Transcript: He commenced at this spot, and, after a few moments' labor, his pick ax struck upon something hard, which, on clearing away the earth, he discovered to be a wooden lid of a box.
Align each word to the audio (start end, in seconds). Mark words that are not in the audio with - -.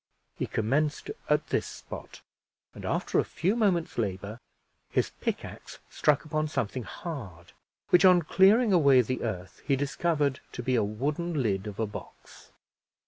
He 0.35 0.47
commenced 0.47 1.11
at 1.29 1.45
this 1.49 1.67
spot, 1.67 2.21
and, 2.73 2.85
after 2.85 3.19
a 3.19 3.23
few 3.23 3.55
moments' 3.55 3.99
labor, 3.99 4.39
his 4.89 5.11
pick 5.21 5.45
ax 5.45 5.77
struck 5.91 6.25
upon 6.25 6.47
something 6.47 6.81
hard, 6.81 7.51
which, 7.89 8.03
on 8.03 8.23
clearing 8.23 8.73
away 8.73 9.01
the 9.01 9.21
earth, 9.21 9.61
he 9.63 9.75
discovered 9.75 10.39
to 10.53 10.63
be 10.63 10.73
a 10.73 10.83
wooden 10.83 11.43
lid 11.43 11.67
of 11.67 11.79
a 11.79 11.85
box. 11.85 12.49